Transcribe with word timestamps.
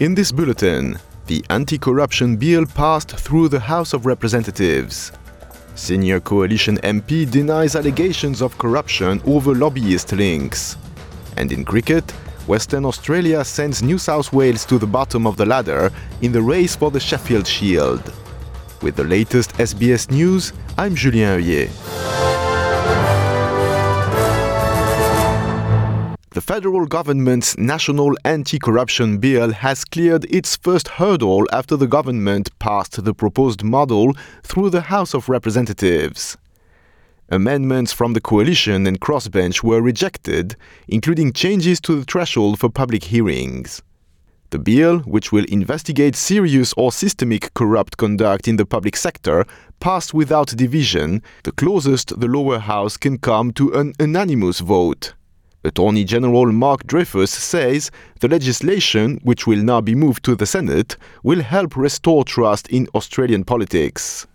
In 0.00 0.14
this 0.14 0.30
bulletin, 0.30 0.96
the 1.26 1.44
anti 1.50 1.76
corruption 1.76 2.36
bill 2.36 2.64
passed 2.66 3.10
through 3.16 3.48
the 3.48 3.58
House 3.58 3.92
of 3.92 4.06
Representatives. 4.06 5.10
Senior 5.74 6.20
coalition 6.20 6.76
MP 6.84 7.28
denies 7.28 7.74
allegations 7.74 8.40
of 8.40 8.56
corruption 8.58 9.20
over 9.26 9.56
lobbyist 9.56 10.12
links. 10.12 10.76
And 11.36 11.50
in 11.50 11.64
cricket, 11.64 12.08
Western 12.46 12.84
Australia 12.84 13.44
sends 13.44 13.82
New 13.82 13.98
South 13.98 14.32
Wales 14.32 14.64
to 14.66 14.78
the 14.78 14.86
bottom 14.86 15.26
of 15.26 15.36
the 15.36 15.46
ladder 15.46 15.90
in 16.22 16.30
the 16.30 16.42
race 16.42 16.76
for 16.76 16.92
the 16.92 17.00
Sheffield 17.00 17.48
Shield. 17.48 18.12
With 18.82 18.94
the 18.94 19.02
latest 19.02 19.50
SBS 19.54 20.12
news, 20.12 20.52
I'm 20.76 20.94
Julien 20.94 21.40
Oeuillet. 21.40 22.27
The 26.38 26.54
federal 26.54 26.86
government's 26.86 27.58
National 27.58 28.16
Anti 28.24 28.60
Corruption 28.60 29.18
Bill 29.18 29.50
has 29.50 29.84
cleared 29.84 30.24
its 30.32 30.54
first 30.54 30.86
hurdle 30.86 31.48
after 31.52 31.76
the 31.76 31.88
government 31.88 32.56
passed 32.60 33.02
the 33.02 33.12
proposed 33.12 33.64
model 33.64 34.12
through 34.44 34.70
the 34.70 34.82
House 34.82 35.14
of 35.14 35.28
Representatives. 35.28 36.36
Amendments 37.28 37.92
from 37.92 38.12
the 38.12 38.20
coalition 38.20 38.86
and 38.86 39.00
crossbench 39.00 39.64
were 39.64 39.82
rejected, 39.82 40.54
including 40.86 41.32
changes 41.32 41.80
to 41.80 41.96
the 41.96 42.04
threshold 42.04 42.60
for 42.60 42.70
public 42.70 43.02
hearings. 43.02 43.82
The 44.50 44.60
bill, 44.60 45.00
which 45.00 45.32
will 45.32 45.44
investigate 45.46 46.14
serious 46.14 46.72
or 46.76 46.92
systemic 46.92 47.52
corrupt 47.54 47.96
conduct 47.96 48.46
in 48.46 48.58
the 48.58 48.64
public 48.64 48.94
sector, 48.94 49.44
passed 49.80 50.14
without 50.14 50.56
division, 50.56 51.20
the 51.42 51.50
closest 51.50 52.20
the 52.20 52.28
lower 52.28 52.60
house 52.60 52.96
can 52.96 53.18
come 53.18 53.50
to 53.54 53.72
an 53.72 53.92
unanimous 53.98 54.60
vote. 54.60 55.14
Attorney 55.64 56.04
General 56.04 56.52
Mark 56.52 56.86
Dreyfus 56.86 57.32
says 57.32 57.90
the 58.20 58.28
legislation, 58.28 59.18
which 59.24 59.46
will 59.46 59.62
now 59.62 59.80
be 59.80 59.94
moved 59.94 60.24
to 60.24 60.36
the 60.36 60.46
Senate, 60.46 60.96
will 61.24 61.42
help 61.42 61.76
restore 61.76 62.24
trust 62.24 62.68
in 62.68 62.86
Australian 62.94 63.42
politics. 63.42 64.26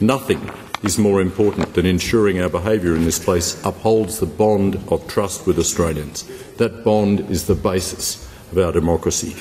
Nothing 0.00 0.50
is 0.82 0.98
more 0.98 1.20
important 1.20 1.74
than 1.74 1.84
ensuring 1.84 2.40
our 2.40 2.48
behaviour 2.48 2.96
in 2.96 3.04
this 3.04 3.18
place 3.18 3.62
upholds 3.66 4.18
the 4.18 4.26
bond 4.26 4.76
of 4.88 5.06
trust 5.06 5.46
with 5.46 5.58
Australians. 5.58 6.24
That 6.56 6.82
bond 6.82 7.20
is 7.30 7.46
the 7.46 7.54
basis 7.54 8.26
of 8.50 8.56
our 8.56 8.72
democracy. 8.72 9.36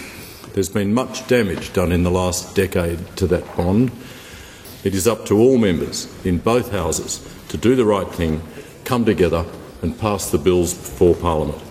There's 0.54 0.67
been 0.67 0.94
much 0.94 1.26
damage 1.28 1.72
done 1.72 1.94
in 1.94 2.04
the 2.04 2.12
last 2.12 2.54
decade 2.54 3.16
to 3.16 3.28
that 3.28 3.56
bond. 3.56 3.92
It 4.84 4.94
is 4.94 5.08
up 5.08 5.26
to 5.28 5.38
all 5.38 5.58
members 5.58 6.14
in 6.26 6.40
both 6.40 6.72
houses 6.72 7.26
to 7.48 7.56
do 7.56 7.78
the 7.78 7.86
right 7.86 8.10
thing, 8.12 8.42
come 8.84 9.06
together 9.06 9.45
and 9.82 9.98
pass 9.98 10.30
the 10.30 10.38
bills 10.38 10.74
before 10.74 11.16
Parliament. 11.16 11.62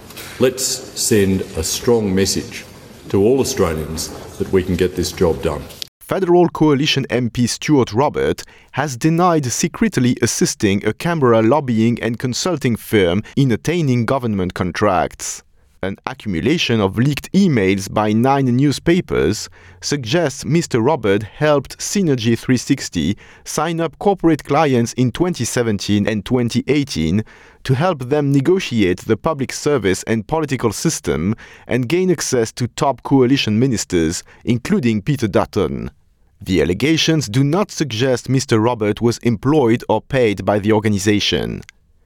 Let's 0.40 0.62
send 0.62 1.42
a 1.56 1.62
strong 1.62 2.14
message 2.14 2.64
to 3.08 3.22
all 3.22 3.40
Australians 3.40 4.08
that 4.38 4.52
we 4.52 4.62
can 4.62 4.76
get 4.76 4.96
this 4.96 5.12
job 5.12 5.42
done. 5.42 5.62
Federal 6.00 6.48
Coalition 6.48 7.04
MP 7.10 7.46
Stuart 7.46 7.92
Robert 7.92 8.42
has 8.72 8.96
denied 8.96 9.44
secretly 9.44 10.16
assisting 10.22 10.86
a 10.86 10.94
Canberra 10.94 11.42
lobbying 11.42 12.02
and 12.02 12.18
consulting 12.18 12.76
firm 12.76 13.22
in 13.36 13.52
attaining 13.52 14.06
government 14.06 14.54
contracts. 14.54 15.42
An 15.80 15.96
accumulation 16.06 16.80
of 16.80 16.98
leaked 16.98 17.30
emails 17.32 17.92
by 17.92 18.12
nine 18.12 18.46
newspapers 18.46 19.48
suggests 19.80 20.42
Mr. 20.42 20.84
Robert 20.84 21.22
helped 21.22 21.78
Synergy 21.78 22.36
360 22.36 23.16
sign 23.44 23.80
up 23.80 23.96
corporate 24.00 24.42
clients 24.42 24.92
in 24.94 25.12
2017 25.12 26.08
and 26.08 26.24
2018 26.24 27.22
to 27.62 27.74
help 27.76 28.08
them 28.08 28.32
negotiate 28.32 29.02
the 29.02 29.16
public 29.16 29.52
service 29.52 30.02
and 30.08 30.26
political 30.26 30.72
system 30.72 31.36
and 31.68 31.88
gain 31.88 32.10
access 32.10 32.50
to 32.54 32.66
top 32.66 33.04
coalition 33.04 33.60
ministers, 33.60 34.24
including 34.44 35.00
Peter 35.00 35.28
Dutton. 35.28 35.92
The 36.40 36.60
allegations 36.60 37.28
do 37.28 37.44
not 37.44 37.70
suggest 37.70 38.26
Mr. 38.26 38.60
Robert 38.60 39.00
was 39.00 39.18
employed 39.18 39.84
or 39.88 40.02
paid 40.02 40.44
by 40.44 40.58
the 40.58 40.72
organization. 40.72 41.62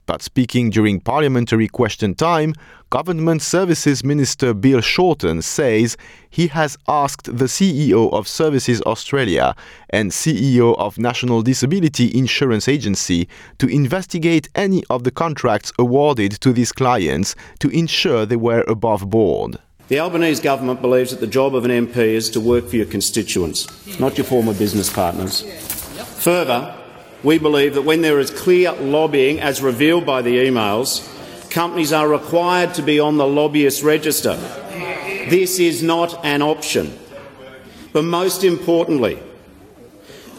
But 0.07 0.23
speaking 0.23 0.71
during 0.71 1.01
parliamentary 1.01 1.69
question 1.69 2.15
time, 2.15 2.55
Government 2.91 3.41
Services 3.41 4.05
Minister 4.05 4.53
Bill 4.53 4.81
Shorten 4.81 5.41
says 5.43 5.97
he 6.29 6.49
has 6.49 6.77
asked 6.89 7.37
the 7.39 7.47
CEO 7.47 8.13
of 8.13 8.27
Services 8.29 8.83
Australia 8.83 9.55
and 9.91 10.11
CEO 10.11 10.77
of 10.79 10.99
National 10.99 11.43
Disability 11.43 12.11
Insurance 12.17 12.69
Agency 12.69 13.29
to 13.59 13.67
investigate 13.69 14.49
any 14.55 14.83
of 14.91 15.05
the 15.05 15.11
contracts 15.11 15.73
awarded 15.79 16.33
to 16.41 16.53
these 16.53 16.73
clients 16.73 17.35
to 17.61 17.69
ensure 17.69 18.27
they 18.27 18.37
were 18.37 18.65
above 18.69 19.09
board. 19.09 19.57
The 19.89 20.01
Albanese 20.01 20.43
government 20.43 20.81
believes 20.81 21.11
that 21.11 21.21
the 21.21 21.27
job 21.27 21.55
of 21.55 21.65
an 21.65 21.71
MP 21.71 21.97
is 21.97 22.31
to 22.31 22.41
work 22.41 22.69
for 22.69 22.77
your 22.77 22.87
constituents, 22.87 23.67
not 24.01 24.19
your 24.19 24.25
former 24.25 24.55
business 24.55 24.93
partners. 24.93 25.43
Further, 26.21 26.75
we 27.23 27.39
believe 27.39 27.75
that 27.75 27.83
when 27.83 28.03
there 28.03 28.19
is 28.19 28.31
clear 28.31 28.73
lobbying, 28.73 29.41
as 29.41 29.63
revealed 29.63 30.05
by 30.05 30.23
the 30.23 30.37
emails, 30.39 31.09
companies 31.51 31.93
are 31.93 32.09
required 32.09 32.75
to 32.75 32.83
be 32.83 32.99
on 32.99 33.17
the 33.17 33.27
lobbyist 33.27 33.83
register. 33.83 34.37
This 35.29 35.59
is 35.59 35.83
not 35.83 36.25
an 36.25 36.43
option. 36.43 36.99
But 37.93 38.05
most 38.05 38.43
importantly, 38.43 39.23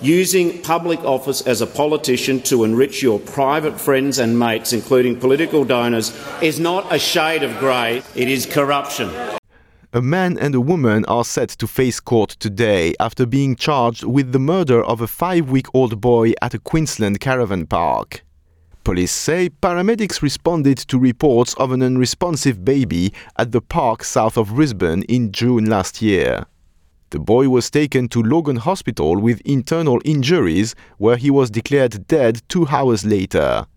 using 0.01 0.61
public 0.61 0.99
office 1.05 1.41
as 1.41 1.61
a 1.61 1.67
politician 1.67 2.41
to 2.41 2.63
enrich 2.63 3.01
your 3.01 3.19
private 3.19 3.79
friends 3.79 4.19
and 4.19 4.38
mates, 4.38 4.73
including 4.73 5.19
political 5.19 5.63
donors, 5.63 6.11
is 6.41 6.59
not 6.59 6.93
a 6.93 6.99
shade 6.99 7.43
of 7.43 7.57
grey, 7.59 8.03
it 8.16 8.27
is 8.27 8.45
corruption. 8.45 9.09
A 9.95 10.01
man 10.01 10.39
and 10.39 10.55
a 10.55 10.59
woman 10.59 11.05
are 11.05 11.23
set 11.23 11.49
to 11.49 11.67
face 11.67 11.99
court 11.99 12.29
today 12.39 12.95
after 12.99 13.27
being 13.27 13.55
charged 13.55 14.03
with 14.03 14.31
the 14.31 14.39
murder 14.39 14.83
of 14.83 15.01
a 15.01 15.07
five 15.07 15.51
week 15.51 15.67
old 15.71 16.01
boy 16.01 16.33
at 16.41 16.55
a 16.55 16.57
Queensland 16.57 17.19
caravan 17.19 17.67
park. 17.67 18.25
Police 18.83 19.11
say 19.11 19.49
paramedics 19.49 20.23
responded 20.23 20.79
to 20.79 20.97
reports 20.97 21.53
of 21.59 21.71
an 21.71 21.83
unresponsive 21.83 22.65
baby 22.65 23.13
at 23.37 23.51
the 23.51 23.61
park 23.61 24.03
south 24.03 24.35
of 24.35 24.55
Brisbane 24.55 25.03
in 25.03 25.31
June 25.31 25.65
last 25.65 26.01
year. 26.01 26.47
The 27.11 27.19
boy 27.19 27.49
was 27.49 27.69
taken 27.69 28.09
to 28.09 28.23
Logan 28.23 28.55
Hospital 28.55 29.17
with 29.17 29.41
internal 29.41 30.01
injuries, 30.03 30.73
where 30.97 31.17
he 31.17 31.29
was 31.29 31.51
declared 31.51 32.07
dead 32.07 32.41
two 32.49 32.65
hours 32.67 33.05
later. 33.05 33.67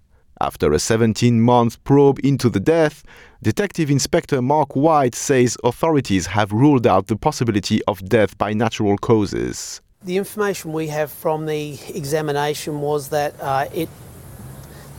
After 0.41 0.73
a 0.75 0.79
17 0.79 1.41
month 1.41 1.83
probe 1.85 2.19
into 2.23 2.51
the 2.51 2.61
death, 2.61 3.03
Detective 3.43 3.91
Inspector 3.91 4.41
Mark 4.43 4.77
White 4.77 5.15
says 5.15 5.57
authorities 5.65 6.27
have 6.27 6.53
ruled 6.53 6.87
out 6.87 7.07
the 7.07 7.17
possibility 7.17 7.81
of 7.89 8.07
death 8.07 8.37
by 8.37 8.53
natural 8.53 8.99
causes. 8.99 9.81
The 10.05 10.19
information 10.19 10.75
we 10.75 10.89
have 10.89 11.11
from 11.11 11.47
the 11.47 11.79
examination 11.95 12.83
was 12.83 13.09
that 13.09 13.35
uh, 13.41 13.67
it, 13.73 13.89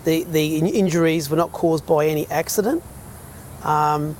the, 0.06 0.24
the 0.24 0.58
injuries 0.58 1.30
were 1.30 1.38
not 1.38 1.52
caused 1.52 1.86
by 1.86 2.08
any 2.08 2.26
accident 2.28 2.84
um, 3.64 4.18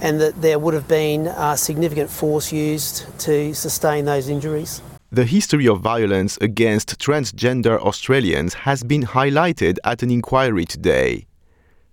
and 0.00 0.20
that 0.20 0.42
there 0.42 0.58
would 0.58 0.74
have 0.74 0.88
been 0.88 1.28
uh, 1.28 1.54
significant 1.54 2.10
force 2.10 2.52
used 2.52 3.06
to 3.20 3.54
sustain 3.54 4.06
those 4.06 4.28
injuries. 4.28 4.82
The 5.10 5.24
history 5.24 5.66
of 5.66 5.80
violence 5.80 6.36
against 6.42 6.98
transgender 6.98 7.80
Australians 7.80 8.52
has 8.52 8.82
been 8.82 9.04
highlighted 9.04 9.78
at 9.82 10.02
an 10.02 10.10
inquiry 10.10 10.66
today. 10.66 11.26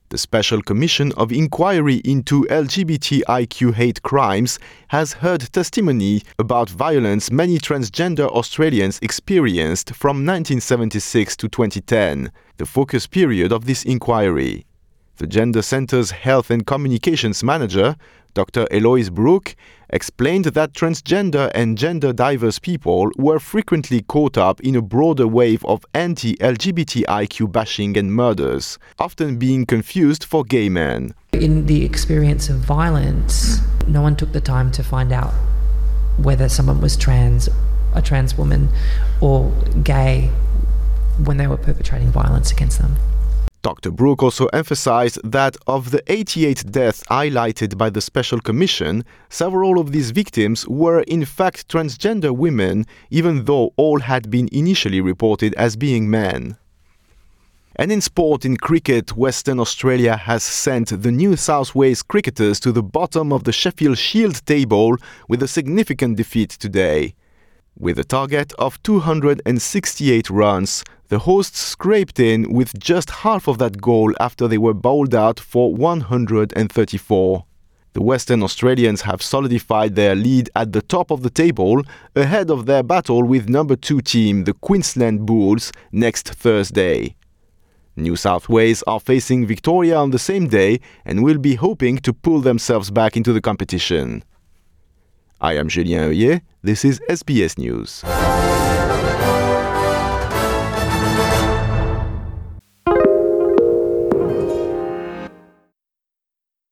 The 0.10 0.18
Special 0.18 0.62
Commission 0.62 1.14
of 1.14 1.32
Inquiry 1.32 2.02
into 2.04 2.44
LGBTIQ 2.50 3.74
hate 3.74 4.04
crimes 4.04 4.60
has 4.90 5.14
heard 5.14 5.50
testimony 5.54 6.24
about 6.38 6.70
violence 6.70 7.32
many 7.32 7.58
transgender 7.58 8.28
Australians 8.28 9.00
experienced 9.02 9.96
from 9.96 10.26
1976 10.26 11.38
to 11.38 11.48
2010, 11.48 12.34
the 12.58 12.66
focus 12.66 13.08
period 13.08 13.54
of 13.54 13.64
this 13.64 13.84
inquiry. 13.84 14.66
The 15.18 15.28
Gender 15.28 15.62
Centre's 15.62 16.12
Health 16.12 16.52
and 16.52 16.68
Communications 16.68 17.42
Manager, 17.42 17.96
Dr. 18.34 18.68
Eloise 18.70 19.10
Brooke, 19.10 19.56
explained 19.90 20.44
that 20.44 20.74
transgender 20.74 21.50
and 21.56 21.78
gender 21.78 22.12
diverse 22.12 22.60
people 22.60 23.10
were 23.16 23.40
frequently 23.40 24.02
caught 24.02 24.38
up 24.38 24.60
in 24.60 24.76
a 24.76 24.82
broader 24.82 25.26
wave 25.26 25.64
of 25.64 25.86
anti 25.94 26.36
LGBTIQ 26.36 27.50
bashing 27.50 27.98
and 27.98 28.14
murders, 28.14 28.78
often 29.00 29.38
being 29.38 29.66
confused 29.66 30.26
for 30.26 30.44
gay 30.44 30.68
men. 30.68 31.14
In 31.32 31.66
the 31.68 31.86
experience 31.86 32.50
of 32.50 32.58
violence, 32.58 33.60
no 33.88 34.02
one 34.02 34.18
took 34.18 34.34
the 34.34 34.42
time 34.42 34.70
to 34.74 34.84
find 34.84 35.14
out 35.14 35.34
whether 36.18 36.50
someone 36.50 36.82
was 36.82 36.98
trans, 36.98 37.48
a 37.94 38.02
trans 38.02 38.38
woman, 38.38 38.68
or 39.22 39.50
gay 39.82 40.30
when 41.24 41.38
they 41.38 41.48
were 41.48 41.56
perpetrating 41.56 42.12
violence 42.12 42.52
against 42.52 42.80
them. 42.80 42.98
Dr. 43.66 43.90
Brooke 43.90 44.22
also 44.22 44.46
emphasized 44.54 45.20
that 45.24 45.58
of 45.66 45.90
the 45.90 46.04
88 46.06 46.72
deaths 46.72 47.04
highlighted 47.10 47.80
by 47.80 47.90
the 47.90 48.00
Special 48.00 48.40
Commission, 48.40 49.04
several 49.28 49.80
of 49.80 49.92
these 49.92 50.12
victims 50.12 50.68
were 50.68 51.02
in 51.08 51.26
fact 51.26 51.68
transgender 51.68 52.30
women, 52.30 52.86
even 53.10 53.46
though 53.46 53.74
all 53.76 54.02
had 54.02 54.30
been 54.30 54.50
initially 54.52 55.02
reported 55.02 55.56
as 55.56 55.76
being 55.76 56.08
men. 56.08 56.58
And 57.76 57.92
in 57.92 58.02
sport, 58.02 58.46
in 58.46 58.56
cricket, 58.58 59.18
Western 59.18 59.60
Australia 59.60 60.16
has 60.16 60.44
sent 60.44 61.02
the 61.02 61.12
New 61.12 61.36
South 61.36 61.74
Wales 61.74 62.04
cricketers 62.04 62.60
to 62.60 62.72
the 62.72 62.84
bottom 62.84 63.34
of 63.34 63.46
the 63.46 63.52
Sheffield 63.52 63.98
Shield 63.98 64.46
table 64.46 64.96
with 65.28 65.42
a 65.42 65.48
significant 65.48 66.18
defeat 66.18 66.52
today. 66.52 67.16
With 67.80 67.98
a 67.98 68.04
target 68.04 68.54
of 68.60 68.82
268 68.84 70.30
runs, 70.30 70.84
the 71.08 71.20
hosts 71.20 71.60
scraped 71.60 72.20
in 72.20 72.52
with 72.52 72.80
just 72.80 73.10
half 73.10 73.48
of 73.48 73.58
that 73.60 73.82
goal 73.82 74.14
after 74.20 74.48
they 74.48 74.58
were 74.58 74.74
bowled 74.74 75.14
out 75.14 75.40
for 75.40 75.74
134. 75.74 77.46
The 77.94 78.02
Western 78.02 78.44
Australians 78.44 79.02
have 79.02 79.22
solidified 79.22 79.96
their 79.96 80.16
lead 80.16 80.50
at 80.56 80.74
the 80.74 80.82
top 80.82 81.12
of 81.12 81.22
the 81.22 81.30
table 81.30 81.82
ahead 82.16 82.50
of 82.52 82.66
their 82.66 82.84
battle 82.84 83.24
with 83.24 83.48
number 83.48 83.76
2 83.76 84.02
team, 84.02 84.44
the 84.44 84.54
Queensland 84.54 85.26
Bulls, 85.26 85.72
next 85.92 86.28
Thursday. 86.28 87.16
New 87.96 88.18
South 88.18 88.50
Wales 88.50 88.84
are 88.86 89.00
facing 89.00 89.48
Victoria 89.48 89.96
on 89.96 90.12
the 90.12 90.20
same 90.20 90.48
day 90.48 90.82
and 91.06 91.24
will 91.24 91.38
be 91.38 91.56
hoping 91.56 91.98
to 92.00 92.12
pull 92.14 92.42
themselves 92.42 92.92
back 92.92 93.16
into 93.16 93.32
the 93.32 93.40
competition. 93.40 94.24
I 95.40 95.54
am 95.54 95.70
Julien 95.70 96.12
Oeuillet. 96.12 96.42
This 96.62 96.84
is 96.84 97.00
SBS 97.10 97.58
News. 97.58 98.04